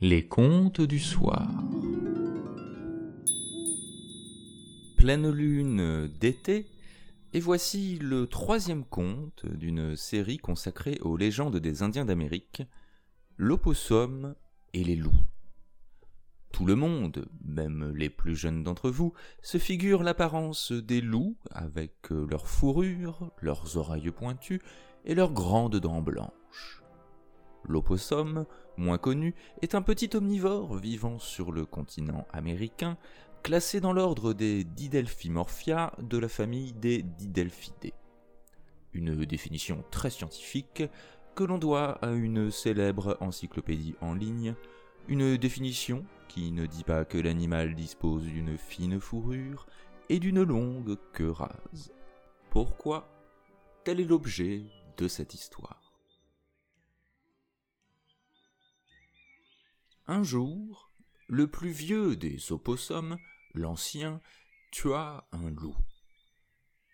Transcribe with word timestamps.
Les 0.00 0.28
contes 0.28 0.80
du 0.80 1.00
soir. 1.00 1.50
Pleine 4.96 5.28
lune 5.28 6.06
d'été, 6.20 6.68
et 7.32 7.40
voici 7.40 7.98
le 7.98 8.28
troisième 8.28 8.84
conte 8.84 9.44
d'une 9.44 9.96
série 9.96 10.38
consacrée 10.38 11.00
aux 11.02 11.16
légendes 11.16 11.56
des 11.56 11.82
Indiens 11.82 12.04
d'Amérique, 12.04 12.62
l'opossum 13.36 14.36
et 14.72 14.84
les 14.84 14.94
loups. 14.94 15.10
Tout 16.52 16.64
le 16.64 16.76
monde, 16.76 17.28
même 17.44 17.92
les 17.96 18.08
plus 18.08 18.36
jeunes 18.36 18.62
d'entre 18.62 18.90
vous, 18.90 19.14
se 19.42 19.58
figure 19.58 20.04
l'apparence 20.04 20.70
des 20.70 21.00
loups 21.00 21.36
avec 21.50 22.10
leurs 22.10 22.46
fourrures, 22.46 23.32
leurs 23.40 23.76
oreilles 23.76 24.12
pointues 24.12 24.62
et 25.04 25.16
leurs 25.16 25.32
grandes 25.32 25.80
dents 25.80 26.02
blanches. 26.02 26.77
L'opossum, 27.64 28.46
moins 28.76 28.98
connu, 28.98 29.34
est 29.62 29.74
un 29.74 29.82
petit 29.82 30.10
omnivore 30.14 30.76
vivant 30.76 31.18
sur 31.18 31.52
le 31.52 31.66
continent 31.66 32.26
américain, 32.32 32.96
classé 33.42 33.80
dans 33.80 33.92
l'ordre 33.92 34.32
des 34.32 34.64
Didelphimorphia 34.64 35.92
de 36.00 36.18
la 36.18 36.28
famille 36.28 36.72
des 36.72 37.02
Didelphidés. 37.02 37.94
Une 38.92 39.24
définition 39.24 39.84
très 39.90 40.10
scientifique 40.10 40.82
que 41.34 41.44
l'on 41.44 41.58
doit 41.58 41.92
à 42.04 42.10
une 42.10 42.50
célèbre 42.50 43.16
encyclopédie 43.20 43.94
en 44.00 44.14
ligne, 44.14 44.54
une 45.08 45.36
définition 45.36 46.04
qui 46.26 46.52
ne 46.52 46.66
dit 46.66 46.84
pas 46.84 47.04
que 47.04 47.18
l'animal 47.18 47.74
dispose 47.74 48.24
d'une 48.24 48.58
fine 48.58 49.00
fourrure 49.00 49.66
et 50.08 50.18
d'une 50.18 50.42
longue 50.42 50.96
queue 51.12 51.30
rase. 51.30 51.92
Pourquoi? 52.50 53.08
Tel 53.84 54.00
est 54.00 54.04
l'objet 54.04 54.64
de 54.96 55.08
cette 55.08 55.34
histoire. 55.34 55.87
Un 60.10 60.22
jour, 60.22 60.90
le 61.26 61.48
plus 61.48 61.68
vieux 61.68 62.16
des 62.16 62.50
opossums, 62.50 63.18
l'ancien, 63.52 64.22
tua 64.72 65.28
un 65.32 65.50
loup. 65.50 65.76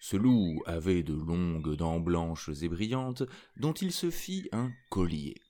Ce 0.00 0.16
loup 0.16 0.60
avait 0.66 1.04
de 1.04 1.14
longues 1.14 1.76
dents 1.76 2.00
blanches 2.00 2.50
et 2.60 2.68
brillantes 2.68 3.22
dont 3.56 3.72
il 3.72 3.92
se 3.92 4.10
fit 4.10 4.48
un 4.50 4.72
collier. 4.90 5.40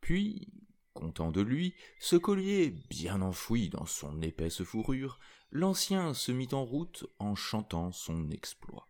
Puis, 0.00 0.48
content 0.92 1.30
de 1.30 1.40
lui, 1.40 1.76
ce 2.00 2.16
collier 2.16 2.70
bien 2.90 3.22
enfoui 3.22 3.68
dans 3.68 3.86
son 3.86 4.20
épaisse 4.20 4.64
fourrure, 4.64 5.20
l'ancien 5.52 6.12
se 6.12 6.32
mit 6.32 6.48
en 6.50 6.64
route 6.64 7.06
en 7.20 7.36
chantant 7.36 7.92
son 7.92 8.30
exploit. 8.30 8.89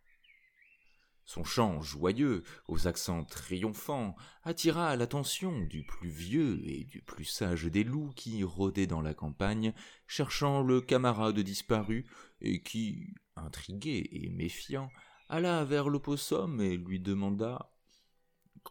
Son 1.33 1.45
chant 1.45 1.81
joyeux, 1.81 2.43
aux 2.67 2.89
accents 2.89 3.25
triomphants, 3.25 4.17
attira 4.43 4.97
l'attention 4.97 5.61
du 5.61 5.85
plus 5.85 6.09
vieux 6.09 6.61
et 6.65 6.83
du 6.83 7.03
plus 7.03 7.25
sage 7.25 7.67
des 7.67 7.85
loups 7.85 8.11
qui 8.17 8.43
rôdaient 8.43 8.89
dans 8.89 9.01
la 9.01 9.15
campagne, 9.15 9.73
cherchant 10.09 10.61
le 10.61 10.81
camarade 10.81 11.39
disparu, 11.39 12.05
et 12.41 12.65
qui, 12.65 13.15
intrigué 13.37 14.09
et 14.11 14.29
méfiant, 14.31 14.91
alla 15.29 15.65
vers 15.65 15.89
l'opossum 15.89 16.61
et 16.61 16.77
lui 16.77 16.99
demanda 16.99 17.71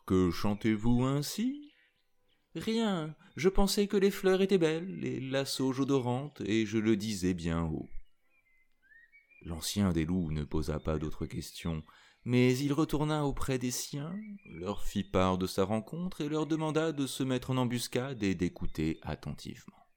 Que 0.06 0.30
chantez-vous 0.30 1.06
ainsi? 1.06 1.72
Rien, 2.56 3.16
je 3.38 3.48
pensais 3.48 3.88
que 3.88 3.96
les 3.96 4.12
fleurs 4.12 4.42
étaient 4.42 4.58
belles, 4.58 5.06
et 5.06 5.22
la 5.22 5.46
sauge 5.46 5.80
odorante, 5.80 6.42
et 6.42 6.66
je 6.66 6.78
le 6.78 6.98
disais 6.98 7.34
bien 7.34 7.64
haut. 7.64 7.90
L'ancien 9.42 9.92
des 9.92 10.06
loups 10.06 10.32
ne 10.32 10.44
posa 10.44 10.80
pas 10.80 10.98
d'autres 10.98 11.26
questions, 11.26 11.84
mais 12.26 12.58
il 12.58 12.74
retourna 12.74 13.26
auprès 13.26 13.58
des 13.58 13.72
siens, 13.72 14.16
leur 14.46 14.84
fit 14.84 15.04
part 15.04 15.38
de 15.38 15.48
sa 15.48 15.64
rencontre 15.64 16.22
et 16.22 16.30
leur 16.30 16.46
demanda 16.46 16.92
de 16.92 17.08
se 17.08 17.24
mettre 17.24 17.52
en 17.52 17.58
embuscade 17.58 18.22
et 18.24 18.36
d'écouter 18.36 19.00
attentivement. 19.02 19.88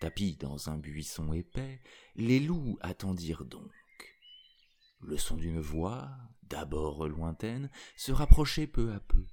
Tapis 0.00 0.36
dans 0.36 0.70
un 0.70 0.78
buisson 0.78 1.32
épais, 1.32 1.80
les 2.16 2.40
loups 2.40 2.78
attendirent 2.80 3.44
donc. 3.44 3.70
Le 5.02 5.16
son 5.16 5.36
d'une 5.36 5.60
voix, 5.60 6.10
d'abord 6.42 7.06
lointaine, 7.06 7.70
se 7.96 8.10
rapprochait 8.10 8.66
peu 8.66 8.92
à 8.92 9.00
peu. 9.00 9.24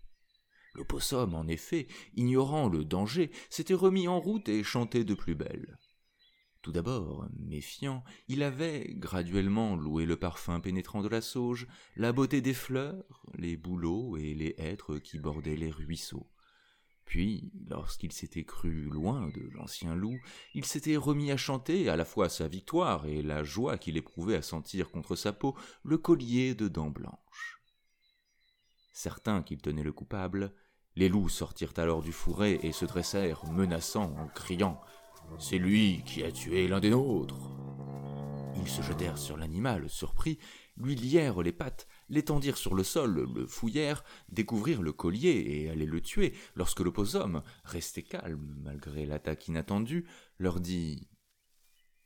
L'opossum, 0.76 1.34
en 1.34 1.48
effet, 1.48 1.88
ignorant 2.14 2.70
le 2.70 2.86
danger, 2.86 3.32
s'était 3.50 3.74
remis 3.74 4.08
en 4.08 4.20
route 4.20 4.48
et 4.48 4.64
chantait 4.64 5.06
de 5.06 5.16
plus 5.16 5.36
belle. 5.36 5.78
Tout 6.68 6.74
d'abord, 6.74 7.26
méfiant, 7.40 8.04
il 8.28 8.44
avait 8.44 8.88
graduellement 8.90 9.78
loué 9.78 10.06
le 10.06 10.18
parfum 10.18 10.60
pénétrant 10.60 11.02
de 11.02 11.08
la 11.08 11.22
sauge, 11.22 11.66
la 11.96 12.12
beauté 12.12 12.42
des 12.42 12.54
fleurs, 12.54 13.24
les 13.38 13.56
bouleaux 13.56 14.18
et 14.18 14.34
les 14.34 14.54
hêtres 14.58 14.98
qui 14.98 15.18
bordaient 15.18 15.56
les 15.56 15.72
ruisseaux. 15.72 16.28
Puis, 17.06 17.54
lorsqu'il 17.70 18.12
s'était 18.12 18.44
cru 18.44 18.82
loin 18.90 19.30
de 19.30 19.50
l'ancien 19.54 19.96
loup, 19.96 20.20
il 20.54 20.66
s'était 20.66 20.98
remis 20.98 21.32
à 21.32 21.38
chanter 21.38 21.88
à 21.88 21.96
la 21.96 22.04
fois 22.04 22.28
sa 22.28 22.50
victoire 22.50 23.06
et 23.06 23.22
la 23.22 23.46
joie 23.46 23.78
qu'il 23.78 23.96
éprouvait 23.96 24.36
à 24.36 24.42
sentir 24.42 24.92
contre 24.92 25.16
sa 25.16 25.32
peau 25.32 25.56
le 25.84 25.98
collier 25.98 26.54
de 26.54 26.68
dents 26.68 26.92
blanches. 26.92 27.62
Certains 28.92 29.42
qu'il 29.42 29.62
tenait 29.62 29.84
le 29.84 29.94
coupable, 29.94 30.54
les 30.98 31.08
loups 31.08 31.30
sortirent 31.30 31.78
alors 31.78 32.02
du 32.02 32.12
fourré 32.12 32.60
et 32.62 32.74
se 32.74 32.84
dressèrent 32.84 33.46
menaçants 33.52 34.14
en 34.18 34.28
criant 34.28 34.82
c'est 35.40 35.58
lui 35.58 36.04
qui 36.06 36.24
a 36.24 36.32
tué 36.32 36.68
l'un 36.68 36.80
des 36.80 36.90
nôtres. 36.90 37.52
Ils 38.60 38.68
se 38.68 38.82
jetèrent 38.82 39.18
sur 39.18 39.38
l'animal, 39.38 39.90
surpris, 39.90 40.40
lui 40.78 40.96
lièrent 40.96 41.42
les 41.42 41.52
pattes, 41.52 41.88
l'étendirent 42.10 42.58
sur 42.58 42.74
le 42.74 42.84
sol, 42.84 43.28
le 43.34 43.48
fouillèrent, 43.48 44.04
découvrirent 44.30 44.82
le 44.82 44.94
collier 44.94 45.46
et 45.48 45.70
allaient 45.70 45.86
le 45.86 46.02
tuer, 46.02 46.34
lorsque 46.56 46.80
l'opposum, 46.80 47.44
resté 47.64 48.04
calme 48.04 48.56
malgré 48.64 49.06
l'attaque 49.06 49.48
inattendue, 49.48 50.08
leur 50.38 50.60
dit 50.60 51.08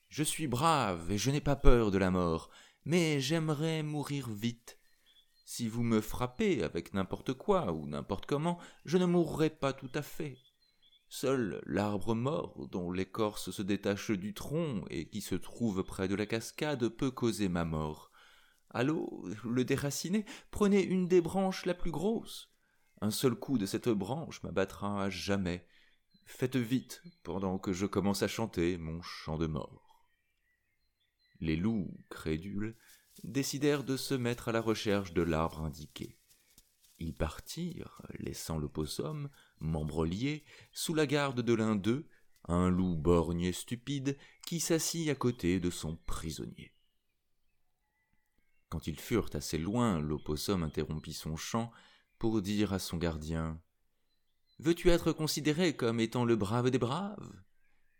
Je 0.10 0.24
suis 0.24 0.48
brave 0.48 1.12
et 1.12 1.18
je 1.18 1.32
n'ai 1.32 1.42
pas 1.42 1.56
peur 1.56 1.92
de 1.92 1.98
la 1.98 2.12
mort, 2.12 2.50
mais 2.86 3.20
j'aimerais 3.20 3.84
mourir 3.84 4.30
vite. 4.30 4.78
Si 5.46 5.68
vous 5.68 5.84
me 5.84 6.00
frappez 6.00 6.64
avec 6.64 6.94
n'importe 6.94 7.34
quoi 7.34 7.74
ou 7.74 7.88
n'importe 7.88 8.26
comment, 8.26 8.58
je 8.86 8.98
ne 8.98 9.06
mourrai 9.06 9.50
pas 9.50 9.74
tout 9.74 9.92
à 9.94 10.02
fait. 10.02 10.38
Seul 11.14 11.62
l'arbre 11.66 12.16
mort, 12.16 12.70
dont 12.70 12.90
l'écorce 12.90 13.52
se 13.52 13.62
détache 13.62 14.12
du 14.12 14.34
tronc 14.34 14.86
et 14.90 15.10
qui 15.10 15.20
se 15.20 15.36
trouve 15.36 15.84
près 15.84 16.08
de 16.08 16.16
la 16.16 16.26
cascade, 16.26 16.88
peut 16.88 17.12
causer 17.12 17.50
ma 17.50 17.66
mort. 17.66 18.14
Allô, 18.70 19.28
le 19.44 19.66
déraciné, 19.66 20.24
prenez 20.52 20.82
une 20.82 21.10
des 21.10 21.20
branches 21.20 21.66
la 21.66 21.74
plus 21.74 21.92
grosse. 21.92 22.50
Un 23.02 23.12
seul 23.12 23.36
coup 23.36 23.58
de 23.58 23.66
cette 23.66 23.90
branche 23.90 24.42
m'abattra 24.44 25.04
à 25.04 25.10
jamais. 25.10 25.68
Faites 26.24 26.56
vite, 26.56 27.04
pendant 27.24 27.60
que 27.60 27.74
je 27.74 27.88
commence 27.88 28.24
à 28.24 28.30
chanter 28.30 28.78
mon 28.78 29.02
chant 29.02 29.38
de 29.38 29.48
mort. 29.48 30.08
Les 31.42 31.58
loups, 31.58 31.94
crédules, 32.10 32.78
décidèrent 33.26 33.84
de 33.84 33.98
se 33.98 34.14
mettre 34.14 34.48
à 34.48 34.54
la 34.54 34.62
recherche 34.62 35.12
de 35.12 35.24
l'arbre 35.24 35.60
indiqué. 35.60 36.21
Ils 37.02 37.16
partirent, 37.16 38.00
laissant 38.20 38.60
le 38.60 38.70
possum, 38.70 39.28
lié, 39.60 40.44
sous 40.72 40.94
la 40.94 41.08
garde 41.08 41.42
de 41.42 41.54
l'un 41.56 41.76
d'eux, 41.76 42.08
un 42.48 42.70
loup 42.70 42.96
borgne 42.96 43.42
et 43.42 43.54
stupide, 43.54 44.20
qui 44.46 44.60
s'assit 44.60 45.10
à 45.10 45.16
côté 45.16 45.60
de 45.60 45.72
son 45.72 45.96
prisonnier. 45.96 46.76
Quand 48.70 48.86
ils 48.86 49.00
furent 49.00 49.32
assez 49.34 49.58
loin, 49.58 50.00
l'opossum 50.00 50.62
interrompit 50.62 51.14
son 51.14 51.36
chant 51.36 51.72
pour 52.20 52.40
dire 52.44 52.72
à 52.72 52.78
son 52.78 52.98
gardien 52.98 53.60
Veux-tu 54.60 54.90
être 54.90 55.12
considéré 55.12 55.76
comme 55.76 56.00
étant 56.00 56.24
le 56.24 56.36
brave 56.36 56.70
des 56.70 56.78
braves? 56.78 57.34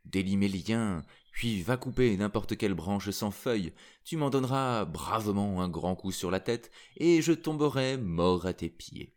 Délie 0.06 0.38
mes 0.38 0.48
liens, 0.48 1.06
puis 1.32 1.62
va 1.62 1.78
couper 1.78 2.16
n'importe 2.18 2.58
quelle 2.58 2.74
branche 2.74 3.10
sans 3.12 3.32
feuilles, 3.32 3.74
tu 4.04 4.18
m'en 4.18 4.30
donneras 4.30 4.86
bravement 4.86 5.62
un 5.62 5.70
grand 5.70 5.96
coup 5.96 6.12
sur 6.12 6.32
la 6.32 6.40
tête, 6.40 6.72
et 6.98 7.22
je 7.22 7.34
tomberai 7.34 7.98
mort 7.98 8.46
à 8.46 8.54
tes 8.54 8.70
pieds. 8.70 9.16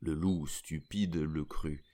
Le 0.00 0.14
loup 0.14 0.46
stupide 0.46 1.16
le 1.16 1.44
crut. 1.44 1.84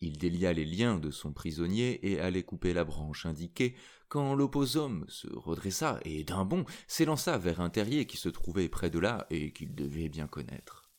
Il 0.00 0.18
délia 0.18 0.52
les 0.52 0.64
liens 0.64 0.98
de 0.98 1.10
son 1.10 1.32
prisonnier 1.32 2.10
et 2.10 2.18
allait 2.18 2.42
couper 2.42 2.72
la 2.72 2.82
branche 2.82 3.26
indiquée, 3.26 3.76
quand 4.08 4.34
l'oposum 4.34 5.04
se 5.08 5.28
redressa 5.28 6.00
et 6.04 6.24
d'un 6.24 6.44
bond 6.44 6.64
s'élança 6.86 7.38
vers 7.38 7.60
un 7.60 7.70
terrier 7.70 8.06
qui 8.06 8.16
se 8.16 8.28
trouvait 8.28 8.68
près 8.68 8.90
de 8.90 8.98
là 8.98 9.26
et 9.30 9.52
qu'il 9.52 9.74
devait 9.74 10.08
bien 10.08 10.26
connaître. 10.26 10.90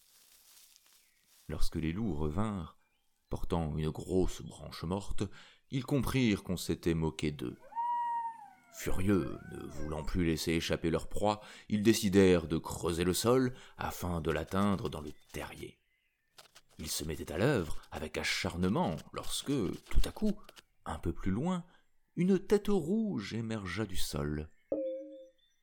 Lorsque 1.50 1.76
les 1.76 1.92
loups 1.92 2.16
revinrent, 2.16 2.78
portant 3.30 3.78
une 3.78 3.90
grosse 3.90 4.42
branche 4.42 4.84
morte, 4.84 5.24
ils 5.74 5.86
comprirent 5.86 6.44
qu'on 6.44 6.56
s'était 6.56 6.94
moqué 6.94 7.32
d'eux. 7.32 7.58
Furieux, 8.76 9.40
ne 9.52 9.66
voulant 9.66 10.04
plus 10.04 10.24
laisser 10.24 10.52
échapper 10.52 10.92
leur 10.92 11.10
proie, 11.10 11.42
ils 11.68 11.82
décidèrent 11.82 12.48
de 12.48 12.60
creuser 12.60 13.04
le 13.04 13.14
sol 13.14 13.56
afin 13.78 14.22
de 14.22 14.32
l'atteindre 14.32 14.90
dans 14.90 15.02
le 15.02 15.12
terrier. 15.32 15.80
Ils 16.78 16.90
se 16.90 17.04
mettaient 17.04 17.32
à 17.32 17.40
l'œuvre 17.40 17.82
avec 17.92 18.20
acharnement 18.20 18.96
lorsque, 19.14 19.48
tout 19.48 20.02
à 20.06 20.12
coup, 20.12 20.34
un 20.86 21.00
peu 21.00 21.12
plus 21.12 21.32
loin, 21.32 21.66
une 22.16 22.38
tête 22.38 22.70
rouge 22.70 23.34
émergea 23.34 23.86
du 23.86 23.98
sol. 23.98 24.50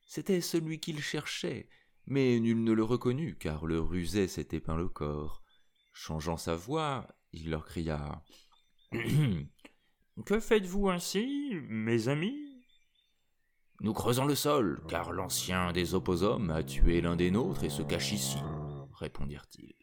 C'était 0.05 0.41
celui 0.41 0.81
qu'ils 0.81 1.01
cherchaient, 1.01 1.69
mais 2.05 2.37
nul 2.41 2.61
ne 2.65 2.73
le 2.73 2.83
reconnut 2.83 3.37
car 3.37 3.65
le 3.65 3.79
rusé 3.79 4.27
s'était 4.27 4.59
peint 4.59 4.77
le 4.77 4.89
corps. 4.89 5.41
Changeant 5.93 6.37
sa 6.37 6.55
voix, 6.55 7.07
il 7.31 7.49
leur 7.49 7.65
cria 7.65 8.25
Que 10.25 10.39
faites-vous 10.39 10.89
ainsi, 10.89 11.55
mes 11.67 12.07
amis? 12.07 12.37
Nous 13.79 13.93
creusons 13.93 14.25
le 14.25 14.35
sol, 14.35 14.83
car 14.87 15.11
l'ancien 15.11 15.71
des 15.71 15.95
opposums 15.95 16.51
a 16.51 16.63
tué 16.63 17.01
l'un 17.01 17.15
des 17.15 17.31
nôtres 17.31 17.63
et 17.63 17.69
se 17.69 17.81
cache 17.81 18.11
ici, 18.11 18.37
répondirent-ils. 18.93 19.75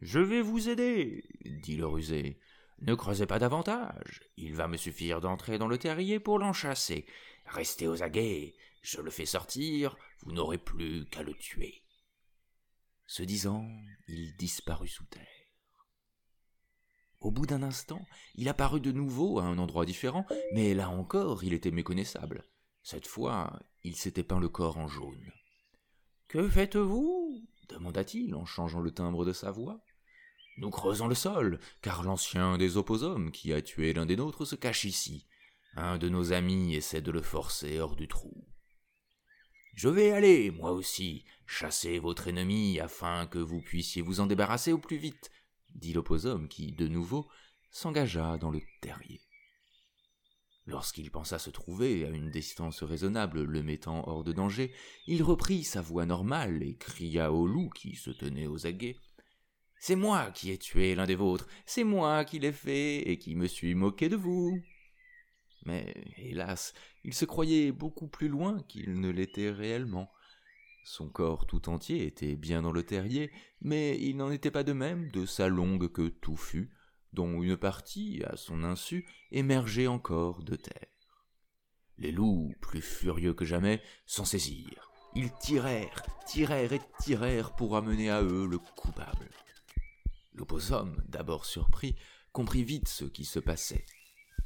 Je 0.00 0.20
vais 0.20 0.42
vous 0.42 0.68
aider, 0.68 1.24
dit 1.44 1.76
le 1.76 1.86
rusé. 1.86 2.38
Ne 2.80 2.94
creusez 2.94 3.26
pas 3.26 3.38
davantage. 3.38 4.22
Il 4.36 4.54
va 4.54 4.68
me 4.68 4.76
suffire 4.76 5.20
d'entrer 5.20 5.58
dans 5.58 5.68
le 5.68 5.78
terrier 5.78 6.20
pour 6.20 6.38
l'enchasser. 6.38 7.06
Restez 7.46 7.88
aux 7.88 8.02
aguets. 8.02 8.54
Je 8.82 9.00
le 9.00 9.10
fais 9.10 9.26
sortir. 9.26 9.96
Vous 10.20 10.32
n'aurez 10.32 10.58
plus 10.58 11.06
qu'à 11.06 11.22
le 11.22 11.34
tuer. 11.34 11.82
Ce 13.06 13.22
disant, 13.22 13.66
il 14.06 14.36
disparut 14.36 14.88
sous 14.88 15.06
terre. 15.06 15.35
Au 17.26 17.32
bout 17.32 17.44
d'un 17.44 17.64
instant, 17.64 18.06
il 18.36 18.48
apparut 18.48 18.78
de 18.78 18.92
nouveau 18.92 19.40
à 19.40 19.42
un 19.42 19.58
endroit 19.58 19.84
différent, 19.84 20.24
mais 20.52 20.74
là 20.74 20.90
encore 20.90 21.42
il 21.42 21.54
était 21.54 21.72
méconnaissable. 21.72 22.44
Cette 22.84 23.08
fois, 23.08 23.58
il 23.82 23.96
s'était 23.96 24.22
peint 24.22 24.38
le 24.38 24.48
corps 24.48 24.78
en 24.78 24.86
jaune. 24.86 25.32
Que 26.28 26.48
faites-vous? 26.48 27.42
demanda-t-il 27.68 28.32
en 28.36 28.44
changeant 28.44 28.78
le 28.78 28.92
timbre 28.92 29.24
de 29.24 29.32
sa 29.32 29.50
voix. 29.50 29.80
Nous 30.58 30.70
creusons 30.70 31.08
le 31.08 31.16
sol, 31.16 31.58
car 31.82 32.04
l'ancien 32.04 32.58
des 32.58 32.76
opposums 32.76 33.32
qui 33.32 33.52
a 33.52 33.60
tué 33.60 33.92
l'un 33.92 34.06
des 34.06 34.14
nôtres 34.14 34.46
se 34.46 34.54
cache 34.54 34.84
ici. 34.84 35.26
Un 35.74 35.98
de 35.98 36.08
nos 36.08 36.32
amis 36.32 36.76
essaie 36.76 37.02
de 37.02 37.10
le 37.10 37.22
forcer 37.22 37.80
hors 37.80 37.96
du 37.96 38.06
trou. 38.06 38.46
Je 39.74 39.88
vais 39.88 40.12
aller, 40.12 40.52
moi 40.52 40.70
aussi, 40.70 41.24
chasser 41.44 41.98
votre 41.98 42.28
ennemi 42.28 42.78
afin 42.78 43.26
que 43.26 43.40
vous 43.40 43.60
puissiez 43.60 44.00
vous 44.00 44.20
en 44.20 44.26
débarrasser 44.26 44.72
au 44.72 44.78
plus 44.78 44.96
vite, 44.96 45.32
dit 45.76 45.92
l'opposum 45.92 46.48
qui, 46.48 46.72
de 46.72 46.88
nouveau, 46.88 47.28
s'engagea 47.70 48.38
dans 48.38 48.50
le 48.50 48.60
terrier. 48.80 49.20
Lorsqu'il 50.66 51.12
pensa 51.12 51.38
se 51.38 51.50
trouver 51.50 52.04
à 52.04 52.08
une 52.08 52.30
distance 52.30 52.82
raisonnable 52.82 53.44
le 53.44 53.62
mettant 53.62 54.06
hors 54.08 54.24
de 54.24 54.32
danger, 54.32 54.72
il 55.06 55.22
reprit 55.22 55.62
sa 55.62 55.80
voix 55.80 56.06
normale 56.06 56.62
et 56.62 56.76
cria 56.76 57.32
au 57.32 57.46
loup 57.46 57.70
qui 57.70 57.94
se 57.94 58.10
tenait 58.10 58.48
aux 58.48 58.66
aguets. 58.66 58.96
C'est 59.78 59.94
moi 59.94 60.32
qui 60.32 60.50
ai 60.50 60.58
tué 60.58 60.96
l'un 60.96 61.06
des 61.06 61.14
vôtres, 61.14 61.46
c'est 61.66 61.84
moi 61.84 62.24
qui 62.24 62.40
l'ai 62.40 62.50
fait 62.50 63.08
et 63.08 63.18
qui 63.18 63.36
me 63.36 63.46
suis 63.46 63.76
moqué 63.76 64.08
de 64.08 64.16
vous. 64.16 64.60
Mais, 65.66 65.94
hélas, 66.16 66.74
il 67.04 67.14
se 67.14 67.24
croyait 67.24 67.70
beaucoup 67.70 68.08
plus 68.08 68.28
loin 68.28 68.62
qu'il 68.64 69.00
ne 69.00 69.10
l'était 69.10 69.50
réellement. 69.50 70.10
Son 70.88 71.08
corps 71.08 71.46
tout 71.46 71.68
entier 71.68 72.06
était 72.06 72.36
bien 72.36 72.62
dans 72.62 72.70
le 72.70 72.84
terrier, 72.84 73.32
mais 73.60 73.98
il 74.00 74.16
n'en 74.16 74.30
était 74.30 74.52
pas 74.52 74.62
de 74.62 74.72
même 74.72 75.10
de 75.10 75.26
sa 75.26 75.48
longue 75.48 75.90
queue 75.90 76.12
touffue, 76.12 76.70
dont 77.12 77.42
une 77.42 77.56
partie, 77.56 78.22
à 78.24 78.36
son 78.36 78.62
insu, 78.62 79.04
émergeait 79.32 79.88
encore 79.88 80.44
de 80.44 80.54
terre. 80.54 81.18
Les 81.98 82.12
loups, 82.12 82.54
plus 82.60 82.82
furieux 82.82 83.34
que 83.34 83.44
jamais, 83.44 83.82
s'en 84.06 84.24
saisirent. 84.24 84.92
Ils 85.16 85.32
tirèrent, 85.40 86.04
tirèrent 86.24 86.72
et 86.72 86.80
tirèrent 87.00 87.56
pour 87.56 87.76
amener 87.76 88.08
à 88.08 88.22
eux 88.22 88.46
le 88.46 88.58
coupable. 88.58 89.28
L'oposum, 90.34 91.02
d'abord 91.08 91.46
surpris, 91.46 91.96
comprit 92.30 92.62
vite 92.62 92.86
ce 92.86 93.06
qui 93.06 93.24
se 93.24 93.40
passait. 93.40 93.86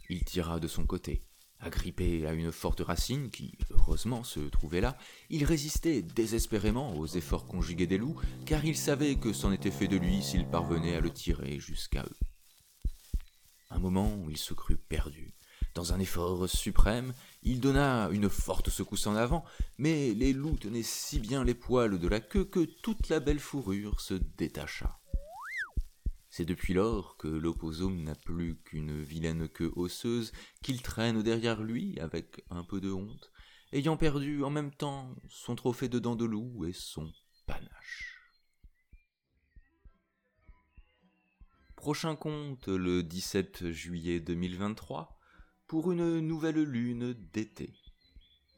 Il 0.08 0.24
tira 0.24 0.58
de 0.58 0.68
son 0.68 0.86
côté, 0.86 1.22
Agrippé 1.62 2.26
à 2.26 2.32
une 2.32 2.52
forte 2.52 2.80
racine 2.80 3.30
qui, 3.30 3.52
heureusement, 3.70 4.24
se 4.24 4.40
trouvait 4.40 4.80
là, 4.80 4.96
il 5.28 5.44
résistait 5.44 6.00
désespérément 6.00 6.96
aux 6.96 7.06
efforts 7.06 7.46
conjugués 7.46 7.86
des 7.86 7.98
loups, 7.98 8.18
car 8.46 8.64
il 8.64 8.76
savait 8.76 9.16
que 9.16 9.34
c'en 9.34 9.52
était 9.52 9.70
fait 9.70 9.88
de 9.88 9.96
lui 9.96 10.22
s'il 10.22 10.46
parvenait 10.46 10.96
à 10.96 11.00
le 11.00 11.10
tirer 11.10 11.60
jusqu'à 11.60 12.02
eux. 12.02 12.16
Un 13.70 13.78
moment 13.78 14.14
où 14.16 14.30
il 14.30 14.38
se 14.38 14.54
crut 14.54 14.80
perdu. 14.80 15.34
Dans 15.74 15.92
un 15.92 16.00
effort 16.00 16.48
suprême, 16.48 17.12
il 17.42 17.60
donna 17.60 18.08
une 18.10 18.28
forte 18.28 18.70
secousse 18.70 19.06
en 19.06 19.14
avant, 19.14 19.44
mais 19.78 20.14
les 20.14 20.32
loups 20.32 20.56
tenaient 20.56 20.82
si 20.82 21.20
bien 21.20 21.44
les 21.44 21.54
poils 21.54 21.98
de 21.98 22.08
la 22.08 22.20
queue 22.20 22.44
que 22.44 22.64
toute 22.64 23.08
la 23.08 23.20
belle 23.20 23.38
fourrure 23.38 24.00
se 24.00 24.14
détacha. 24.14 24.98
C'est 26.30 26.44
depuis 26.44 26.74
lors 26.74 27.16
que 27.16 27.26
l'opposum 27.26 28.04
n'a 28.04 28.14
plus 28.14 28.56
qu'une 28.62 29.02
vilaine 29.02 29.48
queue 29.48 29.72
osseuse 29.74 30.30
qu'il 30.62 30.80
traîne 30.80 31.22
derrière 31.22 31.60
lui 31.60 31.98
avec 31.98 32.44
un 32.50 32.62
peu 32.62 32.80
de 32.80 32.92
honte, 32.92 33.32
ayant 33.72 33.96
perdu 33.96 34.44
en 34.44 34.50
même 34.50 34.72
temps 34.72 35.12
son 35.28 35.56
trophée 35.56 35.88
de 35.88 35.98
dents 35.98 36.14
de 36.14 36.24
loup 36.24 36.64
et 36.64 36.72
son 36.72 37.12
panache. 37.46 38.16
Prochain 41.74 42.14
conte 42.14 42.68
le 42.68 43.02
17 43.02 43.70
juillet 43.70 44.20
2023 44.20 45.18
pour 45.66 45.90
une 45.90 46.20
nouvelle 46.20 46.62
lune 46.62 47.12
d'été. 47.32 47.74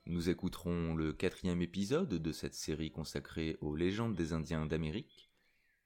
Nous 0.05 0.29
écouterons 0.29 0.95
le 0.95 1.15
quatrième 1.15 1.63
épisode 1.63 2.11
de 2.11 2.33
cette 2.33 2.55
série 2.55 2.91
consacrée 2.91 3.57
aux 3.63 3.77
légendes 3.77 4.15
des 4.15 4.35
Indiens 4.35 4.67
d'Amérique 4.67 5.32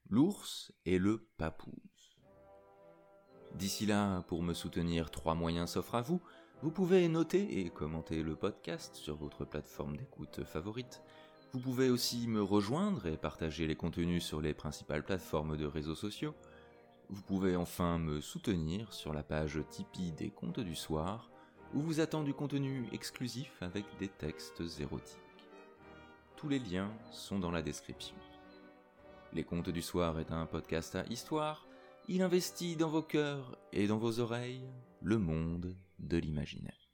l'ours 0.08 0.72
et 0.84 0.98
le 0.98 1.26
papouse. 1.36 1.74
D'ici 3.54 3.86
là, 3.86 4.22
pour 4.22 4.42
me 4.42 4.54
soutenir, 4.54 5.10
trois 5.10 5.34
moyens 5.34 5.70
s'offrent 5.70 5.94
à 5.94 6.02
vous. 6.02 6.20
Vous 6.62 6.70
pouvez 6.70 7.08
noter 7.08 7.60
et 7.60 7.70
commenter 7.70 8.22
le 8.22 8.36
podcast 8.36 8.94
sur 8.94 9.16
votre 9.16 9.44
plateforme 9.44 9.96
d'écoute 9.96 10.44
favorite. 10.44 11.02
Vous 11.52 11.60
pouvez 11.60 11.90
aussi 11.90 12.28
me 12.28 12.42
rejoindre 12.42 13.06
et 13.06 13.16
partager 13.16 13.66
les 13.66 13.76
contenus 13.76 14.24
sur 14.24 14.40
les 14.40 14.54
principales 14.54 15.04
plateformes 15.04 15.56
de 15.56 15.66
réseaux 15.66 15.94
sociaux. 15.94 16.34
Vous 17.08 17.22
pouvez 17.22 17.56
enfin 17.56 17.98
me 17.98 18.20
soutenir 18.20 18.92
sur 18.92 19.12
la 19.12 19.22
page 19.22 19.60
Tipeee 19.70 20.12
des 20.12 20.30
Contes 20.30 20.60
du 20.60 20.74
Soir, 20.74 21.30
où 21.74 21.80
vous 21.80 22.00
attend 22.00 22.22
du 22.22 22.34
contenu 22.34 22.88
exclusif 22.92 23.62
avec 23.62 23.84
des 23.98 24.08
textes 24.08 24.62
érotiques. 24.80 25.18
Tous 26.36 26.48
les 26.48 26.58
liens 26.58 26.92
sont 27.12 27.38
dans 27.38 27.50
la 27.50 27.62
description. 27.62 28.16
Les 29.32 29.44
Contes 29.44 29.70
du 29.70 29.82
Soir 29.82 30.18
est 30.18 30.32
un 30.32 30.46
podcast 30.46 30.96
à 30.96 31.04
histoire. 31.10 31.66
Il 32.08 32.22
investit 32.22 32.76
dans 32.76 32.88
vos 32.88 33.02
cœurs 33.02 33.58
et 33.72 33.86
dans 33.86 33.98
vos 33.98 34.20
oreilles 34.20 34.64
le 35.02 35.18
monde 35.18 35.76
de 35.98 36.16
l'imaginaire. 36.16 36.85